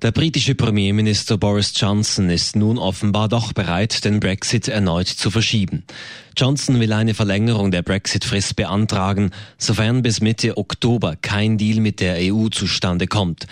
Der 0.00 0.12
britische 0.12 0.54
Premierminister 0.54 1.38
Boris 1.38 1.72
Johnson 1.74 2.30
ist 2.30 2.54
nun 2.54 2.78
offenbar 2.78 3.28
doch 3.28 3.52
bereit, 3.52 4.04
den 4.04 4.20
Brexit 4.20 4.68
erneut 4.68 5.08
zu 5.08 5.28
verschieben. 5.28 5.82
Johnson 6.36 6.78
will 6.78 6.92
eine 6.92 7.14
Verlängerung 7.14 7.72
der 7.72 7.82
Brexit-Frist 7.82 8.54
beantragen, 8.54 9.32
sofern 9.58 10.02
bis 10.02 10.20
Mitte 10.20 10.56
Oktober 10.56 11.16
kein 11.20 11.58
Deal 11.58 11.80
mit 11.80 11.98
der 11.98 12.32
EU 12.32 12.46
zustande 12.48 13.08
kommt. 13.08 13.48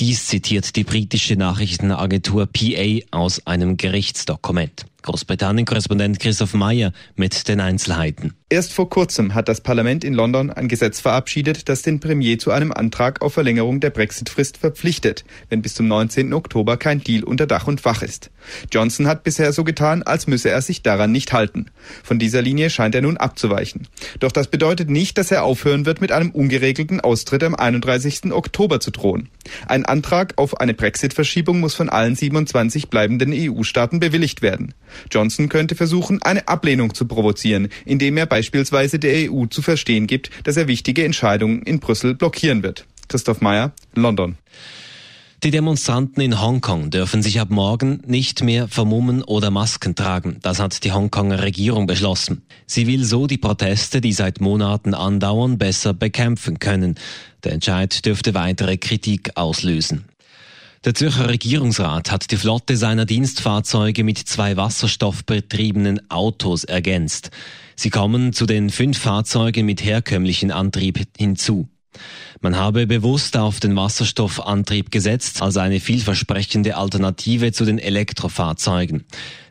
Dies 0.00 0.26
zitiert 0.26 0.76
die 0.76 0.84
britische 0.84 1.34
Nachrichtenagentur 1.34 2.46
PA 2.46 3.00
aus 3.10 3.44
einem 3.48 3.76
Gerichtsdokument. 3.76 4.86
Großbritannien-Korrespondent 5.02 6.20
Christoph 6.20 6.54
Meyer 6.54 6.92
mit 7.16 7.48
den 7.48 7.60
Einzelheiten. 7.60 8.34
Erst 8.50 8.72
vor 8.72 8.90
kurzem 8.90 9.34
hat 9.34 9.48
das 9.48 9.60
Parlament 9.60 10.04
in 10.04 10.14
London 10.14 10.50
ein 10.50 10.68
Gesetz 10.68 11.00
verabschiedet, 11.00 11.68
das 11.68 11.82
den 11.82 12.00
Premier 12.00 12.38
zu 12.38 12.50
einem 12.50 12.72
Antrag 12.72 13.22
auf 13.22 13.34
Verlängerung 13.34 13.80
der 13.80 13.90
Brexit-Frist 13.90 14.56
verpflichtet, 14.56 15.24
wenn 15.48 15.62
bis 15.62 15.74
zum 15.74 15.88
19. 15.88 16.32
Oktober 16.32 16.76
kein 16.76 17.02
Deal 17.02 17.24
unter 17.24 17.46
Dach 17.46 17.66
und 17.66 17.80
Fach 17.80 18.02
ist. 18.02 18.30
Johnson 18.72 19.06
hat 19.06 19.24
bisher 19.24 19.52
so 19.52 19.64
getan, 19.64 20.02
als 20.02 20.26
müsse 20.26 20.50
er 20.50 20.62
sich 20.62 20.82
daran 20.82 21.12
nicht 21.12 21.32
halten. 21.32 21.66
Von 22.02 22.18
dieser 22.18 22.42
Linie 22.42 22.70
scheint 22.70 22.94
er 22.94 23.02
nun 23.02 23.16
abzuweichen. 23.16 23.86
Doch 24.20 24.32
das 24.32 24.48
bedeutet 24.48 24.90
nicht, 24.90 25.18
dass 25.18 25.30
er 25.30 25.44
aufhören 25.44 25.86
wird, 25.86 26.00
mit 26.00 26.12
einem 26.12 26.30
ungeregelten 26.30 27.00
Austritt 27.00 27.42
am 27.44 27.54
31. 27.54 28.32
Oktober 28.32 28.80
zu 28.80 28.90
drohen. 28.90 29.28
Ein 29.66 29.84
Antrag 29.84 30.34
auf 30.36 30.60
eine 30.60 30.74
Brexit-Verschiebung 30.74 31.60
muss 31.60 31.74
von 31.74 31.88
allen 31.88 32.14
27 32.14 32.88
bleibenden 32.88 33.32
EU-Staaten 33.34 34.00
bewilligt 34.00 34.42
werden. 34.42 34.74
Johnson 35.10 35.48
könnte 35.48 35.74
versuchen, 35.74 36.22
eine 36.22 36.48
Ablehnung 36.48 36.94
zu 36.94 37.06
provozieren, 37.06 37.68
indem 37.84 38.16
er 38.16 38.26
beispielsweise 38.26 38.98
der 38.98 39.30
EU 39.30 39.46
zu 39.46 39.62
verstehen 39.62 40.06
gibt, 40.06 40.30
dass 40.44 40.56
er 40.56 40.68
wichtige 40.68 41.04
Entscheidungen 41.04 41.62
in 41.62 41.80
Brüssel 41.80 42.14
blockieren 42.14 42.62
wird. 42.62 42.86
Christoph 43.08 43.40
Meyer, 43.40 43.72
London. 43.94 44.36
Die 45.44 45.52
Demonstranten 45.52 46.20
in 46.20 46.40
Hongkong 46.40 46.90
dürfen 46.90 47.22
sich 47.22 47.38
ab 47.38 47.48
morgen 47.50 48.02
nicht 48.04 48.42
mehr 48.42 48.66
vermummen 48.66 49.22
oder 49.22 49.52
Masken 49.52 49.94
tragen. 49.94 50.38
Das 50.42 50.58
hat 50.58 50.82
die 50.82 50.90
Hongkonger 50.90 51.44
Regierung 51.44 51.86
beschlossen. 51.86 52.42
Sie 52.66 52.88
will 52.88 53.04
so 53.04 53.28
die 53.28 53.38
Proteste, 53.38 54.00
die 54.00 54.12
seit 54.12 54.40
Monaten 54.40 54.94
andauern, 54.94 55.56
besser 55.56 55.94
bekämpfen 55.94 56.58
können. 56.58 56.96
Der 57.44 57.52
Entscheid 57.52 58.04
dürfte 58.04 58.34
weitere 58.34 58.78
Kritik 58.78 59.30
auslösen. 59.36 60.06
Der 60.84 60.96
Zürcher 60.96 61.28
Regierungsrat 61.28 62.10
hat 62.10 62.32
die 62.32 62.36
Flotte 62.36 62.76
seiner 62.76 63.04
Dienstfahrzeuge 63.04 64.02
mit 64.02 64.18
zwei 64.18 64.56
wasserstoffbetriebenen 64.56 66.10
Autos 66.10 66.64
ergänzt. 66.64 67.30
Sie 67.76 67.90
kommen 67.90 68.32
zu 68.32 68.44
den 68.44 68.70
fünf 68.70 68.98
Fahrzeugen 68.98 69.66
mit 69.66 69.84
herkömmlichen 69.84 70.50
Antrieb 70.50 71.00
hinzu. 71.16 71.68
Man 72.40 72.56
habe 72.56 72.86
bewusst 72.86 73.36
auf 73.36 73.60
den 73.60 73.74
Wasserstoffantrieb 73.76 74.90
gesetzt 74.90 75.42
als 75.42 75.56
eine 75.56 75.80
vielversprechende 75.80 76.76
Alternative 76.76 77.52
zu 77.52 77.64
den 77.64 77.78
Elektrofahrzeugen. 77.78 79.04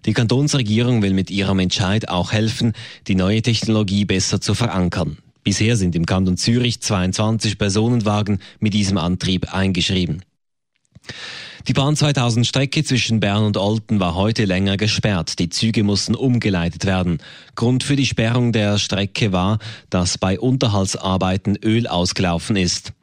Die 0.05 0.13
Kantonsregierung 0.13 1.01
will 1.01 1.13
mit 1.13 1.29
ihrem 1.31 1.59
Entscheid 1.59 2.09
auch 2.09 2.31
helfen, 2.31 2.73
die 3.07 3.15
neue 3.15 3.41
Technologie 3.41 4.05
besser 4.05 4.39
zu 4.39 4.53
verankern. 4.53 5.17
Bisher 5.43 5.77
sind 5.77 5.95
im 5.95 6.05
Kanton 6.05 6.37
Zürich 6.37 6.81
22 6.81 7.57
Personenwagen 7.57 8.39
mit 8.59 8.73
diesem 8.73 8.97
Antrieb 8.97 9.53
eingeschrieben. 9.53 10.23
Die 11.67 11.73
Bahn 11.73 11.97
2000 11.97 12.47
Strecke 12.47 12.85
zwischen 12.85 13.19
Bern 13.19 13.43
und 13.43 13.57
Olten 13.57 13.99
war 13.99 14.15
heute 14.15 14.45
länger 14.45 14.77
gesperrt. 14.77 15.37
Die 15.37 15.49
Züge 15.49 15.83
mussten 15.83 16.15
umgeleitet 16.15 16.85
werden. 16.85 17.17
Grund 17.55 17.83
für 17.83 17.97
die 17.97 18.05
Sperrung 18.05 18.53
der 18.53 18.77
Strecke 18.77 19.33
war, 19.33 19.59
dass 19.89 20.17
bei 20.17 20.39
Unterhaltsarbeiten 20.39 21.57
Öl 21.57 21.85
ausgelaufen 21.85 22.55
ist. 22.55 22.93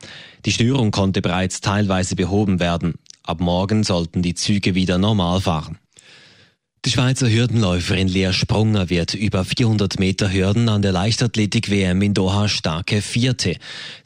Die 0.46 0.52
Störung 0.52 0.92
konnte 0.92 1.20
bereits 1.20 1.60
teilweise 1.60 2.16
behoben 2.16 2.58
werden. 2.58 2.94
Ab 3.22 3.40
morgen 3.40 3.84
sollten 3.84 4.22
die 4.22 4.34
Züge 4.34 4.74
wieder 4.74 4.96
normal 4.96 5.42
fahren. 5.42 5.78
Die 6.84 6.90
Schweizer 6.90 7.30
Hürdenläuferin 7.30 8.08
Lea 8.08 8.34
Sprunger 8.34 8.90
wird 8.90 9.14
über 9.14 9.42
400 9.42 9.98
Meter 9.98 10.30
Hürden 10.30 10.68
an 10.68 10.82
der 10.82 10.92
Leichtathletik-WM 10.92 12.02
in 12.02 12.12
Doha 12.12 12.46
starke 12.46 13.00
Vierte. 13.00 13.56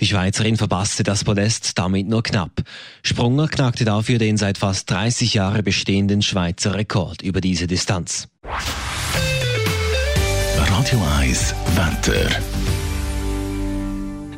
Die 0.00 0.06
Schweizerin 0.06 0.56
verpasste 0.56 1.02
das 1.02 1.24
Podest 1.24 1.76
damit 1.76 2.06
nur 2.06 2.22
knapp. 2.22 2.62
Sprunger 3.02 3.48
knackte 3.48 3.84
dafür 3.84 4.18
den 4.18 4.36
seit 4.36 4.58
fast 4.58 4.88
30 4.92 5.34
Jahren 5.34 5.64
bestehenden 5.64 6.22
Schweizer 6.22 6.74
Rekord 6.74 7.22
über 7.22 7.40
diese 7.40 7.66
Distanz. 7.66 8.28
Radio 10.56 11.02
1, 11.18 11.54
Wetter. 11.74 12.30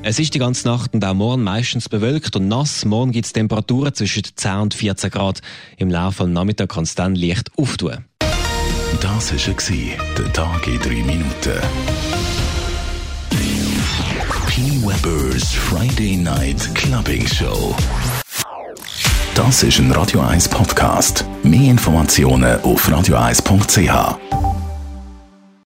Es 0.02 0.18
ist 0.18 0.32
die 0.32 0.38
ganze 0.38 0.66
Nacht 0.66 0.94
und 0.94 1.04
auch 1.04 1.12
morgen 1.12 1.42
meistens 1.42 1.90
bewölkt 1.90 2.34
und 2.36 2.48
nass. 2.48 2.86
Morgen 2.86 3.12
gibt 3.12 3.26
es 3.26 3.34
Temperaturen 3.34 3.92
zwischen 3.92 4.22
10 4.34 4.52
und 4.52 4.72
14 4.72 5.10
Grad. 5.10 5.42
Im 5.76 5.90
Laufe 5.90 6.24
des 6.24 6.32
Nachmittags 6.32 6.74
kann 6.74 6.84
es 6.84 6.94
dann 6.94 7.14
leicht 7.14 7.50
auftun. 7.58 8.06
Das 9.00 9.32
war 9.32 9.96
der 10.18 10.32
Tag 10.32 10.66
in 10.66 10.78
3 10.78 10.88
Minuten. 11.04 11.60
P. 14.46 14.62
Weber's 14.82 15.52
Friday 15.52 16.16
Night 16.16 16.74
Clubbing 16.74 17.26
Show. 17.26 17.74
Das 19.34 19.62
ist 19.62 19.78
ein 19.78 19.92
Radio 19.92 20.20
1 20.20 20.48
Podcast. 20.48 21.24
Mehr 21.42 21.70
Informationen 21.70 22.60
auf 22.62 22.88
radio1.ch. 22.88 24.39